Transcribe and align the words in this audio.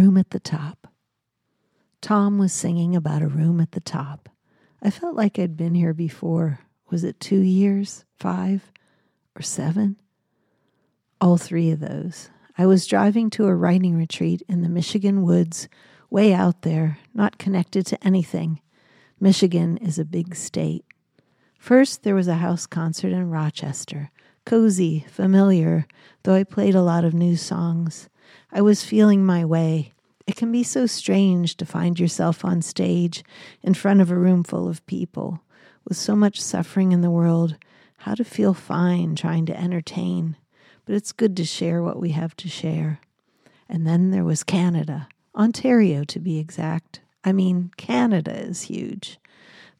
Room 0.00 0.16
at 0.16 0.30
the 0.30 0.40
Top. 0.40 0.88
Tom 2.00 2.38
was 2.38 2.54
singing 2.54 2.96
about 2.96 3.20
a 3.20 3.28
room 3.28 3.60
at 3.60 3.72
the 3.72 3.82
top. 3.82 4.30
I 4.82 4.88
felt 4.88 5.14
like 5.14 5.38
I'd 5.38 5.58
been 5.58 5.74
here 5.74 5.92
before. 5.92 6.60
Was 6.88 7.04
it 7.04 7.20
two 7.20 7.42
years, 7.42 8.06
five, 8.18 8.72
or 9.36 9.42
seven? 9.42 9.96
All 11.20 11.36
three 11.36 11.70
of 11.70 11.80
those. 11.80 12.30
I 12.56 12.64
was 12.64 12.86
driving 12.86 13.28
to 13.30 13.44
a 13.44 13.54
writing 13.54 13.94
retreat 13.94 14.42
in 14.48 14.62
the 14.62 14.70
Michigan 14.70 15.22
woods, 15.22 15.68
way 16.08 16.32
out 16.32 16.62
there, 16.62 16.96
not 17.12 17.36
connected 17.36 17.84
to 17.88 18.02
anything. 18.02 18.62
Michigan 19.20 19.76
is 19.76 19.98
a 19.98 20.04
big 20.06 20.34
state. 20.34 20.86
First, 21.58 22.04
there 22.04 22.14
was 22.14 22.26
a 22.26 22.36
house 22.36 22.64
concert 22.64 23.12
in 23.12 23.28
Rochester. 23.28 24.10
Cozy, 24.46 25.04
familiar, 25.10 25.86
though 26.22 26.34
I 26.34 26.44
played 26.44 26.74
a 26.74 26.80
lot 26.80 27.04
of 27.04 27.12
new 27.12 27.36
songs. 27.36 28.08
I 28.52 28.62
was 28.62 28.84
feeling 28.84 29.24
my 29.24 29.44
way. 29.44 29.92
It 30.26 30.36
can 30.36 30.52
be 30.52 30.62
so 30.62 30.86
strange 30.86 31.56
to 31.56 31.66
find 31.66 31.98
yourself 31.98 32.44
on 32.44 32.62
stage 32.62 33.24
in 33.62 33.74
front 33.74 34.00
of 34.00 34.10
a 34.10 34.18
room 34.18 34.44
full 34.44 34.68
of 34.68 34.84
people 34.86 35.40
with 35.84 35.96
so 35.96 36.14
much 36.14 36.40
suffering 36.40 36.92
in 36.92 37.00
the 37.00 37.10
world, 37.10 37.56
how 37.98 38.14
to 38.14 38.24
feel 38.24 38.54
fine 38.54 39.14
trying 39.14 39.46
to 39.46 39.60
entertain. 39.60 40.36
But 40.84 40.94
it's 40.94 41.12
good 41.12 41.36
to 41.36 41.44
share 41.44 41.82
what 41.82 41.98
we 41.98 42.10
have 42.10 42.36
to 42.36 42.48
share. 42.48 43.00
And 43.68 43.86
then 43.86 44.10
there 44.10 44.24
was 44.24 44.42
Canada, 44.42 45.08
Ontario 45.34 46.04
to 46.04 46.18
be 46.18 46.38
exact. 46.38 47.00
I 47.24 47.32
mean, 47.32 47.70
Canada 47.76 48.36
is 48.36 48.62
huge. 48.62 49.18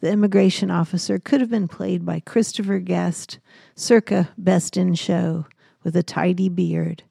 The 0.01 0.11
immigration 0.11 0.71
officer 0.71 1.19
could 1.19 1.41
have 1.41 1.51
been 1.51 1.69
played 1.69 2.07
by 2.07 2.21
Christopher 2.21 2.79
Guest, 2.79 3.39
circa 3.75 4.31
Best 4.39 4.77
in 4.77 4.95
Show, 4.95 5.47
with 5.83 5.95
a 5.95 6.03
tidy 6.03 6.49
beard. 6.49 7.03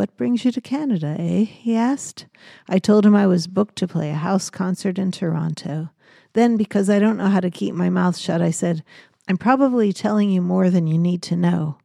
What 0.00 0.16
brings 0.16 0.46
you 0.46 0.52
to 0.52 0.62
Canada, 0.62 1.14
eh? 1.18 1.44
he 1.44 1.76
asked. 1.76 2.24
I 2.66 2.78
told 2.78 3.04
him 3.04 3.14
I 3.14 3.26
was 3.26 3.46
booked 3.46 3.76
to 3.76 3.86
play 3.86 4.08
a 4.08 4.14
house 4.14 4.48
concert 4.48 4.98
in 4.98 5.12
Toronto. 5.12 5.90
Then, 6.32 6.56
because 6.56 6.88
I 6.88 6.98
don't 6.98 7.18
know 7.18 7.28
how 7.28 7.40
to 7.40 7.50
keep 7.50 7.74
my 7.74 7.90
mouth 7.90 8.16
shut, 8.16 8.40
I 8.40 8.50
said, 8.50 8.82
I'm 9.28 9.36
probably 9.36 9.92
telling 9.92 10.30
you 10.30 10.40
more 10.40 10.70
than 10.70 10.86
you 10.86 10.96
need 10.96 11.20
to 11.24 11.36
know. 11.36 11.76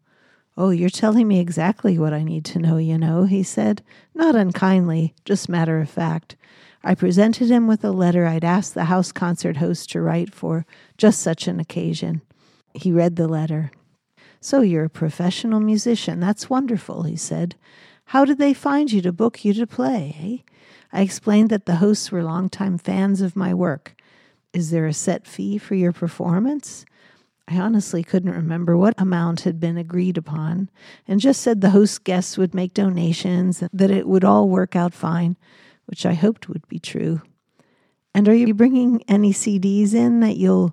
Oh, 0.55 0.69
you're 0.69 0.89
telling 0.89 1.27
me 1.27 1.41
exactly 1.41 1.99
what 1.99 2.13
I 2.13 2.23
need 2.23 2.45
to 2.45 2.59
know, 2.59 2.77
you 2.77 2.97
know, 2.97 3.25
he 3.25 3.43
said, 3.43 3.83
not 4.13 4.33
unkindly, 4.33 5.13
just 5.25 5.49
matter 5.49 5.81
of 5.81 5.89
fact. 5.89 6.38
I 6.86 6.95
presented 6.95 7.49
him 7.49 7.67
with 7.67 7.83
a 7.83 7.91
letter 7.91 8.25
I'd 8.25 8.45
asked 8.45 8.75
the 8.75 8.86
house 8.86 9.11
concert 9.11 9.58
host 9.58 9.89
to 9.89 9.99
write 9.99 10.33
for 10.33 10.66
just 10.97 11.19
such 11.19 11.49
an 11.49 11.59
occasion. 11.59 12.21
He 12.73 12.93
read 12.93 13.17
the 13.17 13.27
letter. 13.27 13.71
So 14.39 14.61
you're 14.61 14.86
a 14.86 14.89
professional 14.89 15.59
musician. 15.59 16.21
That's 16.21 16.49
wonderful, 16.49 17.03
he 17.03 17.17
said. 17.17 17.55
How 18.06 18.23
did 18.23 18.38
they 18.38 18.53
find 18.53 18.92
you 18.92 19.02
to 19.02 19.11
book 19.11 19.44
you 19.44 19.53
to 19.56 19.67
play? 19.67 20.16
Eh? 20.20 20.52
I 20.94 21.02
explained 21.02 21.50
that 21.50 21.66
the 21.66 21.78
hosts 21.78 22.11
were 22.11 22.23
longtime 22.23 22.78
fans 22.78 23.22
of 23.22 23.36
my 23.36 23.53
work. 23.53 23.95
Is 24.53 24.72
there 24.72 24.86
a 24.86 24.94
set 24.94 25.28
fee 25.28 25.58
for 25.58 25.75
your 25.75 25.92
performance? 25.92 26.86
I 27.48 27.58
honestly 27.58 28.03
couldn't 28.03 28.31
remember 28.31 28.78
what 28.78 29.00
amount 29.00 29.42
had 29.42 29.59
been 29.59 29.78
agreed 29.78 30.17
upon, 30.17 30.70
and 31.08 31.20
just 31.20 31.42
said 31.42 31.61
the 31.61 31.72
host 31.72 32.03
guests 32.03 32.38
would 32.38 32.56
make 32.56 32.73
donations, 32.73 33.64
that 33.72 33.92
it 33.92 34.08
would 34.08 34.23
all 34.23 34.50
work 34.50 34.76
out 34.76 34.94
fine, 34.94 35.36
which 35.86 36.06
I 36.06 36.14
hoped 36.14 36.48
would 36.48 36.67
be 36.67 36.80
true. 36.80 37.22
And 38.14 38.30
are 38.30 38.33
you 38.33 38.53
bringing 38.53 39.03
any 39.08 39.33
CDs 39.33 39.94
in 39.94 40.22
that 40.22 40.38
you'll 40.38 40.72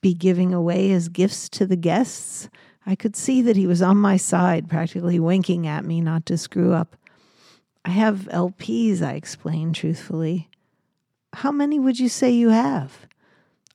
be 0.00 0.14
giving 0.14 0.54
away 0.54 0.92
as 0.92 1.08
gifts 1.08 1.48
to 1.50 1.66
the 1.66 1.76
guests? 1.76 2.48
I 2.86 2.94
could 2.94 3.14
see 3.14 3.42
that 3.42 3.56
he 3.56 3.66
was 3.66 3.82
on 3.82 3.96
my 3.96 4.16
side, 4.16 4.68
practically 4.68 5.20
winking 5.20 5.66
at 5.66 5.84
me 5.84 6.00
not 6.00 6.26
to 6.26 6.38
screw 6.38 6.72
up. 6.72 6.96
I 7.84 7.90
have 7.90 8.28
LPs, 8.32 9.02
I 9.02 9.12
explained 9.12 9.74
truthfully. 9.74 10.48
How 11.34 11.52
many 11.52 11.78
would 11.78 11.98
you 11.98 12.08
say 12.08 12.30
you 12.30 12.48
have? 12.50 13.06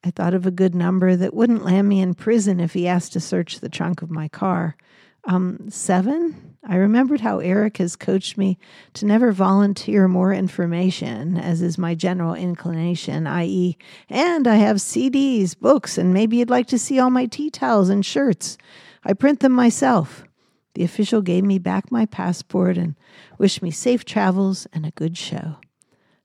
I 0.03 0.11
thought 0.11 0.33
of 0.33 0.45
a 0.45 0.51
good 0.51 0.75
number 0.75 1.15
that 1.15 1.33
wouldn't 1.33 1.65
land 1.65 1.89
me 1.89 2.01
in 2.01 2.13
prison 2.13 2.59
if 2.59 2.73
he 2.73 2.87
asked 2.87 3.13
to 3.13 3.19
search 3.19 3.59
the 3.59 3.69
trunk 3.69 4.01
of 4.01 4.11
my 4.11 4.27
car. 4.27 4.75
Um, 5.23 5.69
seven? 5.69 6.57
I 6.67 6.75
remembered 6.75 7.21
how 7.21 7.39
Eric 7.39 7.77
has 7.77 7.95
coached 7.95 8.37
me 8.37 8.59
to 8.93 9.05
never 9.05 9.31
volunteer 9.31 10.07
more 10.07 10.33
information, 10.33 11.37
as 11.37 11.61
is 11.61 11.77
my 11.77 11.95
general 11.95 12.35
inclination, 12.35 13.25
i.e., 13.25 13.77
and 14.09 14.47
I 14.47 14.55
have 14.55 14.77
CDs, 14.77 15.57
books, 15.57 15.97
and 15.97 16.13
maybe 16.13 16.37
you'd 16.37 16.49
like 16.49 16.67
to 16.67 16.79
see 16.79 16.99
all 16.99 17.09
my 17.09 17.25
tea 17.25 17.49
towels 17.49 17.89
and 17.89 18.05
shirts. 18.05 18.57
I 19.05 19.13
print 19.13 19.39
them 19.39 19.51
myself. 19.51 20.25
The 20.73 20.83
official 20.83 21.21
gave 21.21 21.43
me 21.43 21.59
back 21.59 21.91
my 21.91 22.05
passport 22.07 22.77
and 22.77 22.95
wished 23.37 23.61
me 23.61 23.71
safe 23.71 24.03
travels 24.03 24.67
and 24.73 24.85
a 24.85 24.91
good 24.91 25.17
show. 25.17 25.57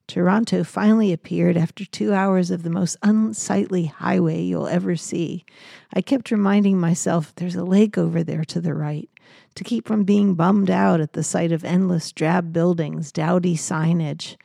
Toronto 0.09 0.65
finally 0.65 1.13
appeared 1.13 1.57
after 1.57 1.85
two 1.85 2.13
hours 2.13 2.51
of 2.51 2.65
the 2.65 2.71
most 2.71 2.97
unsightly 3.03 3.85
highway 3.85 4.43
you'll 4.43 4.67
ever 4.67 4.97
see. 4.97 5.45
I 5.95 6.01
kept 6.01 6.33
reminding 6.33 6.81
myself 6.81 7.33
there's 7.37 7.55
a 7.55 7.63
lake 7.63 7.97
over 7.97 8.25
there 8.25 8.45
to 8.47 8.61
the 8.61 8.75
right 8.75 9.09
to 9.55 9.63
keep 9.63 9.87
from 9.87 10.05
being 10.05 10.35
bummed 10.35 10.71
out 10.71 11.01
at 11.01 11.13
the 11.13 11.23
sight 11.23 11.53
of 11.53 11.65
endless 11.65 12.11
drab 12.11 12.53
buildings, 12.53 13.13
dowdy 13.13 13.57
signage. 13.57 14.37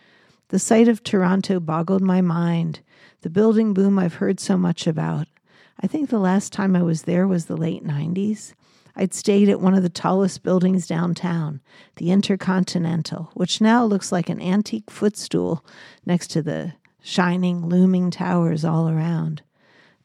The 0.50 0.60
sight 0.60 0.88
of 0.88 1.02
Toronto 1.02 1.60
boggled 1.60 2.02
my 2.02 2.22
mind, 2.22 2.82
the 3.22 3.30
building 3.30 3.74
boom 3.74 3.98
I've 3.98 4.16
heard 4.16 4.40
so 4.40 4.58
much 4.58 4.86
about. 4.86 5.28
I 5.82 5.88
think 5.88 6.10
the 6.10 6.20
last 6.20 6.54
time 6.54 6.76
I 6.76 6.84
was 6.84 7.04
there 7.04 7.28
was 7.28 7.46
the 7.46 7.58
late 7.58 7.84
90s. 7.84 8.54
I'd 8.96 9.14
stayed 9.14 9.50
at 9.50 9.60
one 9.60 9.74
of 9.74 9.84
the 9.84 9.90
tallest 9.90 10.42
buildings 10.42 10.88
downtown, 10.88 11.62
the 11.98 12.12
Intercontinental, 12.12 13.32
which 13.34 13.60
now 13.60 13.84
looks 13.84 14.12
like 14.12 14.30
an 14.30 14.42
antique 14.42 14.90
footstool 14.90 15.66
next 16.06 16.28
to 16.28 16.42
the 16.42 16.74
shining, 17.02 17.68
looming 17.68 18.10
towers 18.10 18.64
all 18.64 18.90
around. 18.90 19.42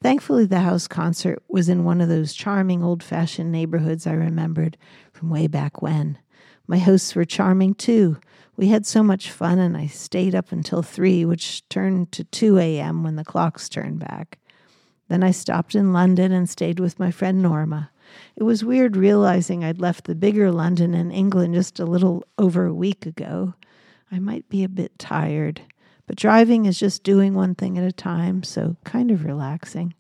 Thankfully, 0.03 0.45
the 0.45 0.61
house 0.61 0.89
concert 0.89 1.43
was 1.49 1.69
in 1.69 1.85
one 1.85 2.01
of 2.01 2.09
those 2.09 2.35
charming 2.35 2.83
old 2.83 3.03
fashioned 3.03 3.53
neighborhoods 3.53 4.07
I 4.07 4.13
remembered 4.13 4.77
from 5.13 5.31
way 5.31 5.47
back 5.47 5.83
when. 5.83 6.19
My 6.67 6.79
hosts 6.79 7.15
were 7.15 7.25
charming 7.25 7.75
too. 7.75 8.19
We 8.57 8.69
had 8.69 8.87
so 8.87 9.03
much 9.03 9.31
fun, 9.31 9.59
and 9.59 9.77
I 9.77 9.87
stayed 9.87 10.35
up 10.35 10.53
until 10.53 10.83
3, 10.83 11.25
which 11.27 11.69
turned 11.69 12.13
to 12.13 12.25
2 12.25 12.59
a.m. 12.59 13.05
when 13.05 13.17
the 13.17 13.25
clocks 13.25 13.69
turned 13.69 14.01
back. 14.01 14.39
Then 15.11 15.25
I 15.25 15.33
stopped 15.33 15.75
in 15.75 15.93
London 15.93 16.31
and 16.31 16.49
stayed 16.49 16.79
with 16.79 17.01
my 17.01 17.11
friend 17.11 17.43
Norma. 17.43 17.91
It 18.37 18.45
was 18.45 18.65
weird 18.65 18.97
realizing 18.97 19.65
I'd 19.65 19.81
left 19.81 20.05
the 20.05 20.15
bigger 20.15 20.53
London 20.53 20.95
in 20.95 21.11
England 21.11 21.55
just 21.55 21.81
a 21.81 21.85
little 21.85 22.23
over 22.39 22.65
a 22.65 22.73
week 22.73 23.07
ago. 23.07 23.55
I 24.13 24.21
might 24.21 24.49
be 24.49 24.63
a 24.63 24.69
bit 24.69 24.97
tired, 25.01 25.63
but 26.07 26.15
driving 26.15 26.65
is 26.65 26.79
just 26.79 27.03
doing 27.03 27.35
one 27.35 27.57
thing 27.57 27.77
at 27.77 27.83
a 27.83 27.91
time, 27.91 28.45
so 28.45 28.77
kind 28.85 29.11
of 29.11 29.25
relaxing. 29.25 29.95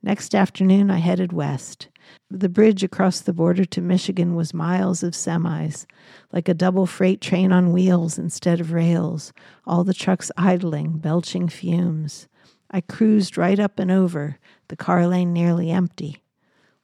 Next 0.00 0.32
afternoon, 0.32 0.92
I 0.92 0.98
headed 0.98 1.32
west. 1.32 1.88
The 2.30 2.48
bridge 2.48 2.84
across 2.84 3.20
the 3.20 3.32
border 3.32 3.64
to 3.64 3.80
Michigan 3.80 4.36
was 4.36 4.54
miles 4.54 5.02
of 5.02 5.14
semis, 5.14 5.86
like 6.32 6.48
a 6.48 6.54
double 6.54 6.86
freight 6.86 7.20
train 7.20 7.50
on 7.50 7.72
wheels 7.72 8.16
instead 8.16 8.60
of 8.60 8.70
rails, 8.70 9.32
all 9.66 9.82
the 9.82 9.92
trucks 9.92 10.30
idling, 10.36 10.98
belching 10.98 11.48
fumes. 11.48 12.28
I 12.70 12.80
cruised 12.80 13.36
right 13.36 13.58
up 13.58 13.78
and 13.78 13.90
over, 13.90 14.38
the 14.68 14.76
car 14.76 15.06
lane 15.06 15.32
nearly 15.32 15.70
empty. 15.70 16.22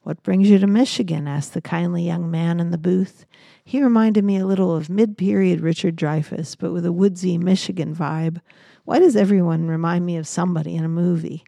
What 0.03 0.23
brings 0.23 0.49
you 0.49 0.57
to 0.59 0.67
Michigan? 0.67 1.27
asked 1.27 1.53
the 1.53 1.61
kindly 1.61 2.03
young 2.03 2.31
man 2.31 2.59
in 2.59 2.71
the 2.71 2.77
booth. 2.77 3.25
He 3.63 3.83
reminded 3.83 4.23
me 4.23 4.37
a 4.37 4.45
little 4.45 4.75
of 4.75 4.89
mid 4.89 5.17
period 5.17 5.61
Richard 5.61 5.95
Dreyfuss, 5.95 6.55
but 6.57 6.71
with 6.71 6.85
a 6.85 6.91
woodsy 6.91 7.37
Michigan 7.37 7.93
vibe. 7.93 8.39
Why 8.85 8.99
does 8.99 9.15
everyone 9.15 9.67
remind 9.67 10.05
me 10.05 10.17
of 10.17 10.27
somebody 10.27 10.75
in 10.75 10.85
a 10.85 10.89
movie? 10.89 11.43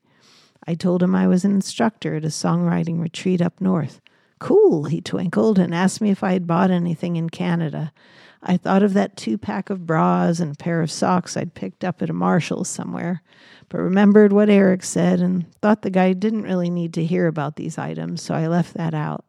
I 0.68 0.74
told 0.74 1.02
him 1.02 1.16
I 1.16 1.28
was 1.28 1.46
an 1.46 1.52
instructor 1.52 2.16
at 2.16 2.26
a 2.26 2.28
songwriting 2.28 3.00
retreat 3.00 3.42
up 3.42 3.62
north. 3.62 4.02
Cool, 4.40 4.86
he 4.86 5.02
twinkled 5.02 5.58
and 5.58 5.74
asked 5.74 6.02
me 6.02 6.12
if 6.12 6.24
I 6.24 6.34
had 6.34 6.48
bought 6.48 6.70
anything 6.70 7.16
in 7.16 7.30
Canada. 7.30 7.92
I 8.42 8.58
thought 8.58 8.84
of 8.84 8.94
that 8.94 9.18
two 9.18 9.38
pack 9.38 9.70
of 9.70 9.86
bras 9.86 10.40
and 10.40 10.54
a 10.54 10.56
pair 10.56 10.82
of 10.82 10.92
socks 10.92 11.36
I'd 11.36 11.54
picked 11.54 11.84
up 11.84 12.02
at 12.02 12.10
a 12.10 12.14
Marshall's 12.14 12.70
somewhere 12.70 13.22
but 13.70 13.80
remembered 13.80 14.34
what 14.34 14.50
Eric 14.50 14.84
said 14.84 15.22
and 15.22 15.52
thought 15.62 15.84
the 15.84 15.92
guy 15.92 16.14
didn't 16.14 16.44
really 16.44 16.70
need 16.70 16.94
to 16.96 17.06
hear 17.06 17.28
about 17.28 17.56
these 17.56 17.78
items, 17.78 18.22
so 18.22 18.34
I 18.34 18.48
left 18.48 18.74
that 18.74 18.96
out. 18.96 19.24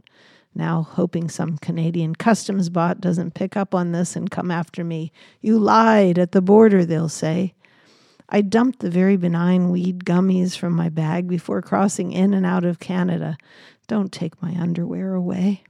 Now, 0.55 0.83
hoping 0.83 1.29
some 1.29 1.59
Canadian 1.59 2.15
customs 2.17 2.71
bot 2.71 3.01
doesn't 3.01 3.35
pick 3.35 3.57
up 3.57 3.75
on 3.75 3.93
this 3.93 4.17
and 4.17 4.31
come 4.31 4.51
after 4.51 4.83
me. 4.83 5.13
You 5.41 5.59
lied 5.59 6.19
at 6.19 6.33
the 6.33 6.43
border, 6.43 6.85
they'll 6.85 7.09
say. 7.09 7.55
I 8.29 8.41
dumped 8.41 8.81
the 8.81 8.91
very 8.91 9.17
benign 9.17 9.71
weed 9.71 10.05
gummies 10.05 10.57
from 10.57 10.73
my 10.73 10.89
bag 10.89 11.29
before 11.29 11.63
crossing 11.63 12.13
in 12.13 12.33
and 12.35 12.47
out 12.47 12.65
of 12.65 12.81
Canada. 12.81 13.37
Don't 13.87 14.11
take 14.11 14.43
my 14.43 14.57
underwear 14.59 15.15
away. 15.15 15.65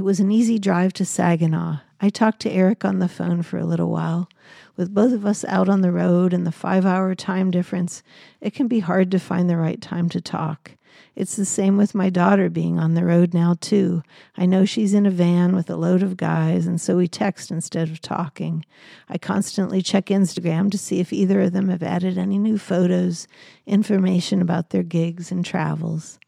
It 0.00 0.04
was 0.04 0.18
an 0.18 0.32
easy 0.32 0.58
drive 0.58 0.94
to 0.94 1.04
Saginaw. 1.04 1.80
I 2.00 2.08
talked 2.08 2.40
to 2.40 2.50
Eric 2.50 2.86
on 2.86 3.00
the 3.00 3.06
phone 3.06 3.42
for 3.42 3.58
a 3.58 3.66
little 3.66 3.90
while. 3.90 4.30
With 4.74 4.94
both 4.94 5.12
of 5.12 5.26
us 5.26 5.44
out 5.44 5.68
on 5.68 5.82
the 5.82 5.92
road 5.92 6.32
and 6.32 6.46
the 6.46 6.50
five 6.50 6.86
hour 6.86 7.14
time 7.14 7.50
difference, 7.50 8.02
it 8.40 8.54
can 8.54 8.66
be 8.66 8.80
hard 8.80 9.10
to 9.10 9.18
find 9.18 9.50
the 9.50 9.58
right 9.58 9.78
time 9.78 10.08
to 10.08 10.20
talk. 10.22 10.70
It's 11.14 11.36
the 11.36 11.44
same 11.44 11.76
with 11.76 11.94
my 11.94 12.08
daughter 12.08 12.48
being 12.48 12.78
on 12.78 12.94
the 12.94 13.04
road 13.04 13.34
now, 13.34 13.56
too. 13.60 14.02
I 14.38 14.46
know 14.46 14.64
she's 14.64 14.94
in 14.94 15.04
a 15.04 15.10
van 15.10 15.54
with 15.54 15.68
a 15.68 15.76
load 15.76 16.02
of 16.02 16.16
guys, 16.16 16.66
and 16.66 16.80
so 16.80 16.96
we 16.96 17.06
text 17.06 17.50
instead 17.50 17.90
of 17.90 18.00
talking. 18.00 18.64
I 19.06 19.18
constantly 19.18 19.82
check 19.82 20.06
Instagram 20.06 20.70
to 20.70 20.78
see 20.78 21.00
if 21.00 21.12
either 21.12 21.42
of 21.42 21.52
them 21.52 21.68
have 21.68 21.82
added 21.82 22.16
any 22.16 22.38
new 22.38 22.56
photos, 22.56 23.28
information 23.66 24.40
about 24.40 24.70
their 24.70 24.82
gigs 24.82 25.30
and 25.30 25.44
travels. 25.44 26.18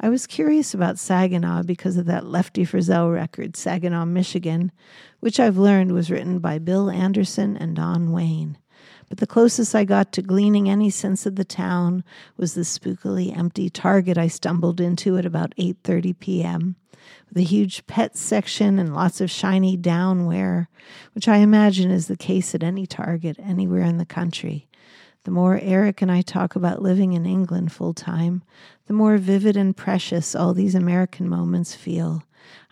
I 0.00 0.08
was 0.08 0.26
curious 0.26 0.74
about 0.74 0.98
Saginaw 0.98 1.64
because 1.64 1.96
of 1.96 2.06
that 2.06 2.26
Lefty 2.26 2.64
Frizzell 2.64 3.12
record, 3.12 3.56
Saginaw, 3.56 4.04
Michigan, 4.04 4.70
which 5.20 5.40
I've 5.40 5.58
learned 5.58 5.92
was 5.92 6.10
written 6.10 6.38
by 6.38 6.58
Bill 6.58 6.88
Anderson 6.88 7.56
and 7.56 7.74
Don 7.74 8.12
Wayne 8.12 8.58
but 9.08 9.18
the 9.18 9.26
closest 9.26 9.74
I 9.74 9.84
got 9.84 10.12
to 10.12 10.22
gleaning 10.22 10.68
any 10.68 10.90
sense 10.90 11.26
of 11.26 11.36
the 11.36 11.44
town 11.44 12.04
was 12.36 12.54
the 12.54 12.62
spookily 12.62 13.36
empty 13.36 13.70
Target 13.70 14.18
I 14.18 14.28
stumbled 14.28 14.80
into 14.80 15.16
at 15.16 15.26
about 15.26 15.54
8:30 15.56 16.18
p.m. 16.18 16.76
with 17.28 17.38
a 17.38 17.42
huge 17.42 17.86
pet 17.86 18.16
section 18.16 18.78
and 18.78 18.94
lots 18.94 19.20
of 19.20 19.30
shiny 19.30 19.76
downwear, 19.76 20.66
which 21.14 21.26
I 21.26 21.38
imagine 21.38 21.90
is 21.90 22.06
the 22.06 22.16
case 22.16 22.54
at 22.54 22.62
any 22.62 22.86
Target 22.86 23.38
anywhere 23.38 23.82
in 23.82 23.98
the 23.98 24.04
country. 24.04 24.67
The 25.24 25.30
more 25.30 25.58
Eric 25.62 26.00
and 26.00 26.10
I 26.10 26.22
talk 26.22 26.56
about 26.56 26.82
living 26.82 27.12
in 27.12 27.26
England 27.26 27.72
full 27.72 27.92
time, 27.92 28.42
the 28.86 28.94
more 28.94 29.18
vivid 29.18 29.56
and 29.56 29.76
precious 29.76 30.34
all 30.34 30.54
these 30.54 30.74
American 30.74 31.28
moments 31.28 31.74
feel. 31.74 32.22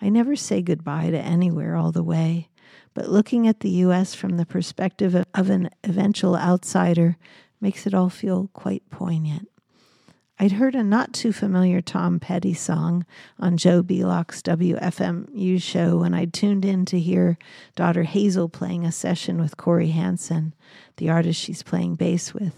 I 0.00 0.08
never 0.08 0.36
say 0.36 0.62
goodbye 0.62 1.10
to 1.10 1.18
anywhere 1.18 1.76
all 1.76 1.92
the 1.92 2.02
way. 2.02 2.48
But 2.94 3.10
looking 3.10 3.46
at 3.46 3.60
the 3.60 3.70
U.S. 3.70 4.14
from 4.14 4.36
the 4.38 4.46
perspective 4.46 5.14
of 5.34 5.50
an 5.50 5.68
eventual 5.84 6.36
outsider 6.36 7.18
makes 7.60 7.86
it 7.86 7.92
all 7.92 8.08
feel 8.08 8.48
quite 8.54 8.88
poignant. 8.90 9.48
I'd 10.38 10.52
heard 10.52 10.74
a 10.74 10.84
not 10.84 11.14
too 11.14 11.32
familiar 11.32 11.80
Tom 11.80 12.20
Petty 12.20 12.52
song 12.52 13.06
on 13.38 13.56
Joe 13.56 13.82
Belock's 13.82 14.42
WFMU 14.42 15.62
show 15.62 15.96
when 15.96 16.12
I'd 16.12 16.34
tuned 16.34 16.62
in 16.62 16.84
to 16.86 17.00
hear 17.00 17.38
daughter 17.74 18.02
Hazel 18.02 18.50
playing 18.50 18.84
a 18.84 18.92
session 18.92 19.40
with 19.40 19.56
Cory 19.56 19.88
Hanson, 19.88 20.54
the 20.98 21.08
artist 21.08 21.40
she's 21.40 21.62
playing 21.62 21.94
bass 21.94 22.34
with. 22.34 22.52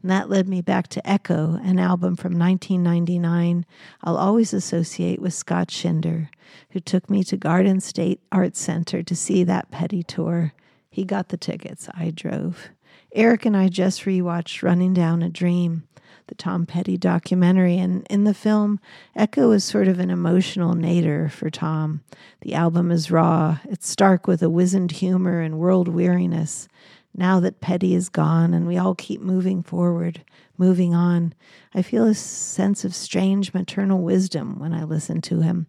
And 0.00 0.12
that 0.12 0.30
led 0.30 0.48
me 0.48 0.60
back 0.60 0.86
to 0.88 1.08
Echo, 1.08 1.58
an 1.64 1.80
album 1.80 2.14
from 2.14 2.38
1999 2.38 3.66
I'll 4.04 4.16
always 4.16 4.54
associate 4.54 5.20
with 5.20 5.34
Scott 5.34 5.68
Schinder, 5.68 6.28
who 6.70 6.78
took 6.78 7.10
me 7.10 7.24
to 7.24 7.36
Garden 7.36 7.80
State 7.80 8.20
Art 8.30 8.54
Center 8.54 9.02
to 9.02 9.16
see 9.16 9.42
that 9.42 9.72
Petty 9.72 10.04
tour. 10.04 10.52
He 10.88 11.04
got 11.04 11.30
the 11.30 11.36
tickets, 11.36 11.88
I 11.94 12.10
drove. 12.10 12.68
Eric 13.12 13.44
and 13.44 13.56
I 13.56 13.68
just 13.68 14.02
rewatched 14.02 14.62
Running 14.62 14.94
Down 14.94 15.22
a 15.22 15.28
Dream, 15.28 15.82
the 16.26 16.34
Tom 16.34 16.66
Petty 16.66 16.96
documentary, 16.96 17.78
and 17.78 18.06
in 18.08 18.24
the 18.24 18.34
film, 18.34 18.80
Echo 19.14 19.50
is 19.50 19.64
sort 19.64 19.88
of 19.88 19.98
an 19.98 20.10
emotional 20.10 20.74
nadir 20.74 21.28
for 21.28 21.50
Tom. 21.50 22.02
The 22.40 22.54
album 22.54 22.90
is 22.90 23.10
raw, 23.10 23.58
it's 23.64 23.88
stark 23.88 24.26
with 24.26 24.42
a 24.42 24.50
wizened 24.50 24.92
humor 24.92 25.40
and 25.40 25.58
world 25.58 25.88
weariness, 25.88 26.68
now 27.16 27.38
that 27.40 27.60
Petty 27.60 27.94
is 27.94 28.08
gone 28.08 28.52
and 28.52 28.66
we 28.66 28.76
all 28.76 28.94
keep 28.94 29.20
moving 29.20 29.62
forward, 29.62 30.24
moving 30.58 30.94
on, 30.94 31.32
I 31.72 31.82
feel 31.82 32.06
a 32.06 32.14
sense 32.14 32.84
of 32.84 32.94
strange 32.94 33.54
maternal 33.54 34.00
wisdom 34.00 34.58
when 34.58 34.72
I 34.72 34.84
listen 34.84 35.20
to 35.22 35.40
him 35.40 35.66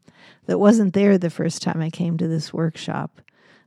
that 0.48 0.60
wasn't 0.60 0.94
there 0.94 1.18
the 1.18 1.30
first 1.30 1.62
time 1.62 1.82
I 1.82 1.90
came 1.90 2.18
to 2.18 2.28
this 2.28 2.52
workshop. 2.52 3.22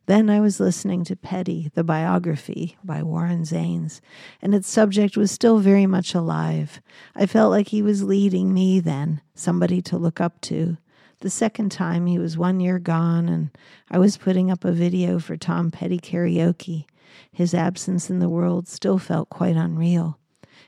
Then 0.08 0.30
I 0.30 0.40
was 0.40 0.58
listening 0.58 1.04
to 1.04 1.16
Petty, 1.16 1.70
the 1.74 1.84
biography 1.84 2.78
by 2.82 3.02
Warren 3.02 3.44
Zanes, 3.44 4.00
and 4.40 4.54
its 4.54 4.66
subject 4.66 5.18
was 5.18 5.30
still 5.30 5.58
very 5.58 5.84
much 5.84 6.14
alive. 6.14 6.80
I 7.14 7.26
felt 7.26 7.50
like 7.50 7.68
he 7.68 7.82
was 7.82 8.02
leading 8.02 8.54
me 8.54 8.80
then, 8.80 9.20
somebody 9.34 9.82
to 9.82 9.98
look 9.98 10.18
up 10.18 10.40
to. 10.40 10.78
The 11.20 11.28
second 11.28 11.72
time 11.72 12.06
he 12.06 12.18
was 12.18 12.38
one 12.38 12.58
year 12.58 12.78
gone, 12.78 13.28
and 13.28 13.50
I 13.90 13.98
was 13.98 14.16
putting 14.16 14.50
up 14.50 14.64
a 14.64 14.72
video 14.72 15.18
for 15.18 15.36
Tom 15.36 15.70
Petty 15.70 15.98
karaoke. 15.98 16.86
His 17.30 17.52
absence 17.52 18.08
in 18.08 18.18
the 18.18 18.30
world 18.30 18.66
still 18.66 18.96
felt 18.96 19.28
quite 19.28 19.56
unreal. 19.56 20.18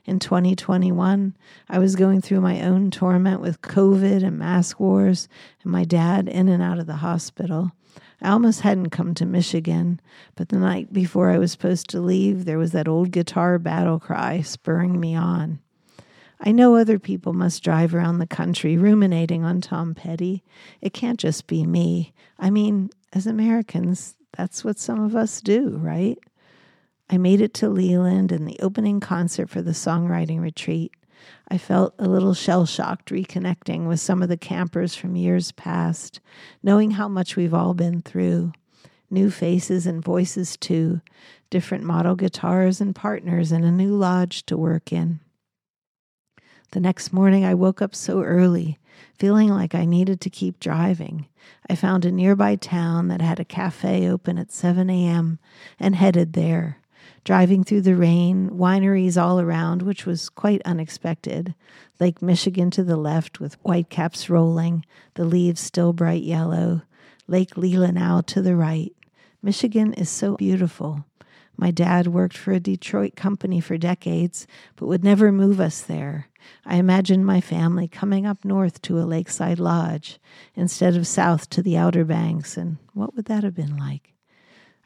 In 0.04 0.18
2021, 0.18 1.34
I 1.66 1.78
was 1.78 1.96
going 1.96 2.20
through 2.20 2.42
my 2.42 2.60
own 2.60 2.90
torment 2.90 3.40
with 3.40 3.62
COVID 3.62 4.22
and 4.22 4.38
mask 4.38 4.78
wars, 4.78 5.28
and 5.62 5.72
my 5.72 5.84
dad 5.84 6.28
in 6.28 6.50
and 6.50 6.62
out 6.62 6.78
of 6.78 6.86
the 6.86 6.96
hospital. 6.96 7.72
I 8.22 8.30
almost 8.30 8.60
hadn't 8.60 8.90
come 8.90 9.14
to 9.14 9.26
Michigan, 9.26 10.00
but 10.34 10.50
the 10.50 10.58
night 10.58 10.92
before 10.92 11.30
I 11.30 11.38
was 11.38 11.52
supposed 11.52 11.88
to 11.90 12.00
leave, 12.00 12.44
there 12.44 12.58
was 12.58 12.72
that 12.72 12.88
old 12.88 13.10
guitar 13.10 13.58
battle 13.58 13.98
cry 13.98 14.42
spurring 14.42 15.00
me 15.00 15.14
on. 15.14 15.60
I 16.38 16.52
know 16.52 16.76
other 16.76 16.98
people 16.98 17.32
must 17.32 17.62
drive 17.62 17.94
around 17.94 18.18
the 18.18 18.26
country 18.26 18.76
ruminating 18.76 19.44
on 19.44 19.60
Tom 19.60 19.94
Petty. 19.94 20.42
It 20.80 20.92
can't 20.92 21.20
just 21.20 21.46
be 21.46 21.66
me. 21.66 22.14
I 22.38 22.50
mean, 22.50 22.90
as 23.12 23.26
Americans, 23.26 24.16
that's 24.36 24.64
what 24.64 24.78
some 24.78 25.02
of 25.02 25.14
us 25.14 25.40
do, 25.40 25.78
right? 25.78 26.18
I 27.10 27.18
made 27.18 27.40
it 27.40 27.52
to 27.54 27.68
Leland 27.68 28.32
and 28.32 28.46
the 28.46 28.58
opening 28.60 29.00
concert 29.00 29.50
for 29.50 29.60
the 29.60 29.72
songwriting 29.72 30.40
retreat. 30.40 30.92
I 31.48 31.58
felt 31.58 31.94
a 31.98 32.08
little 32.08 32.34
shell 32.34 32.66
shocked 32.66 33.10
reconnecting 33.10 33.86
with 33.86 34.00
some 34.00 34.22
of 34.22 34.28
the 34.28 34.36
campers 34.36 34.94
from 34.94 35.16
years 35.16 35.52
past, 35.52 36.20
knowing 36.62 36.92
how 36.92 37.08
much 37.08 37.36
we've 37.36 37.54
all 37.54 37.74
been 37.74 38.02
through. 38.02 38.52
New 39.10 39.30
faces 39.30 39.86
and 39.86 40.04
voices, 40.04 40.56
too, 40.56 41.00
different 41.50 41.82
model 41.84 42.14
guitars 42.14 42.80
and 42.80 42.94
partners, 42.94 43.50
and 43.50 43.64
a 43.64 43.72
new 43.72 43.94
lodge 43.96 44.46
to 44.46 44.56
work 44.56 44.92
in. 44.92 45.20
The 46.72 46.80
next 46.80 47.12
morning, 47.12 47.44
I 47.44 47.54
woke 47.54 47.82
up 47.82 47.96
so 47.96 48.22
early, 48.22 48.78
feeling 49.18 49.48
like 49.48 49.74
I 49.74 49.84
needed 49.84 50.20
to 50.20 50.30
keep 50.30 50.60
driving. 50.60 51.26
I 51.68 51.74
found 51.74 52.04
a 52.04 52.12
nearby 52.12 52.54
town 52.54 53.08
that 53.08 53.20
had 53.20 53.40
a 53.40 53.44
cafe 53.44 54.08
open 54.08 54.38
at 54.38 54.52
7 54.52 54.88
a.m. 54.88 55.40
and 55.80 55.96
headed 55.96 56.34
there. 56.34 56.79
Driving 57.24 57.64
through 57.64 57.82
the 57.82 57.96
rain, 57.96 58.50
wineries 58.50 59.20
all 59.20 59.40
around, 59.40 59.82
which 59.82 60.06
was 60.06 60.28
quite 60.28 60.62
unexpected. 60.64 61.54
Lake 61.98 62.22
Michigan 62.22 62.70
to 62.70 62.82
the 62.82 62.96
left 62.96 63.40
with 63.40 63.58
whitecaps 63.62 64.30
rolling, 64.30 64.84
the 65.14 65.24
leaves 65.24 65.60
still 65.60 65.92
bright 65.92 66.22
yellow. 66.22 66.82
Lake 67.26 67.54
Leelanau 67.56 68.24
to 68.26 68.40
the 68.40 68.56
right. 68.56 68.94
Michigan 69.42 69.92
is 69.94 70.08
so 70.08 70.36
beautiful. 70.36 71.04
My 71.56 71.70
dad 71.70 72.06
worked 72.06 72.38
for 72.38 72.52
a 72.52 72.60
Detroit 72.60 73.16
company 73.16 73.60
for 73.60 73.76
decades, 73.76 74.46
but 74.76 74.86
would 74.86 75.04
never 75.04 75.30
move 75.30 75.60
us 75.60 75.82
there. 75.82 76.28
I 76.64 76.76
imagined 76.76 77.26
my 77.26 77.42
family 77.42 77.86
coming 77.86 78.24
up 78.24 78.46
north 78.46 78.80
to 78.82 78.98
a 78.98 79.04
lakeside 79.04 79.58
lodge 79.58 80.18
instead 80.54 80.96
of 80.96 81.06
south 81.06 81.50
to 81.50 81.62
the 81.62 81.76
Outer 81.76 82.06
Banks, 82.06 82.56
and 82.56 82.78
what 82.94 83.14
would 83.14 83.26
that 83.26 83.44
have 83.44 83.54
been 83.54 83.76
like? 83.76 84.14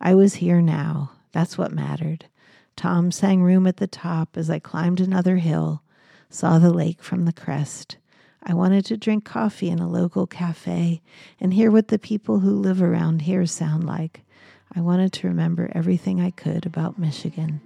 I 0.00 0.16
was 0.16 0.34
here 0.34 0.60
now. 0.60 1.12
That's 1.34 1.58
what 1.58 1.72
mattered. 1.72 2.26
Tom 2.76 3.10
sang 3.10 3.42
room 3.42 3.66
at 3.66 3.78
the 3.78 3.88
top 3.88 4.36
as 4.36 4.48
I 4.48 4.60
climbed 4.60 5.00
another 5.00 5.38
hill, 5.38 5.82
saw 6.30 6.60
the 6.60 6.72
lake 6.72 7.02
from 7.02 7.24
the 7.24 7.32
crest. 7.32 7.96
I 8.40 8.54
wanted 8.54 8.84
to 8.86 8.96
drink 8.96 9.24
coffee 9.24 9.68
in 9.68 9.80
a 9.80 9.88
local 9.88 10.28
cafe 10.28 11.02
and 11.40 11.52
hear 11.52 11.72
what 11.72 11.88
the 11.88 11.98
people 11.98 12.38
who 12.38 12.54
live 12.54 12.80
around 12.80 13.22
here 13.22 13.46
sound 13.46 13.84
like. 13.84 14.22
I 14.76 14.80
wanted 14.80 15.12
to 15.14 15.26
remember 15.26 15.72
everything 15.74 16.20
I 16.20 16.30
could 16.30 16.66
about 16.66 16.98
Michigan 17.00 17.60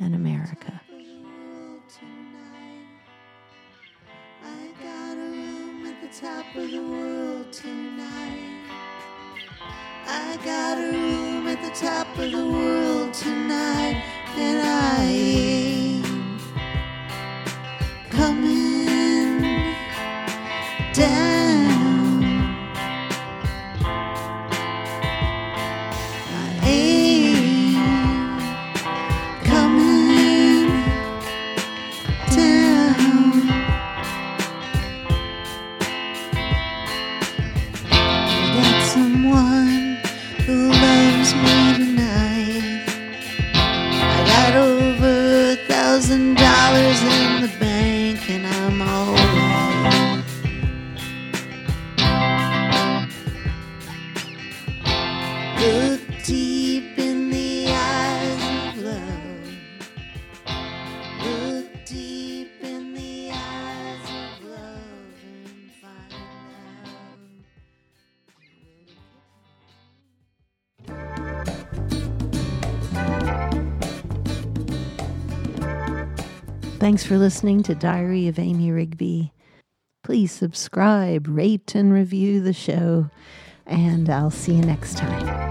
and 0.00 0.16
America. 0.16 0.80
top 6.20 6.44
of 6.54 6.70
the 6.70 6.82
world 6.82 7.50
tonight. 7.52 8.11
I 10.14 10.36
got 10.44 10.76
a 10.76 10.92
room 10.92 11.46
at 11.46 11.62
the 11.62 11.70
top 11.70 12.06
of 12.18 12.30
the 12.32 12.46
world 12.46 13.14
tonight, 13.14 14.04
and 14.36 14.60
I 14.60 14.81
deep 56.24 56.98
in 56.98 57.30
the 57.30 57.66
eyes 57.68 58.76
of 58.76 58.84
love. 58.84 59.48
Look 61.24 61.84
deep 61.84 62.52
in 62.62 62.94
the 62.94 63.30
eyes 63.32 64.04
of 64.04 64.44
love 64.44 65.14
and 65.24 65.72
find 65.80 66.14
out. 76.68 76.78
Thanks 76.78 77.04
for 77.04 77.18
listening 77.18 77.64
to 77.64 77.74
Diary 77.74 78.28
of 78.28 78.38
Amy 78.38 78.70
Rigby. 78.70 79.32
Please 80.04 80.30
subscribe, 80.30 81.26
rate, 81.28 81.74
and 81.74 81.92
review 81.92 82.40
the 82.40 82.52
show, 82.52 83.10
and 83.66 84.08
I'll 84.08 84.30
see 84.30 84.54
you 84.54 84.62
next 84.62 84.98
time. 84.98 85.41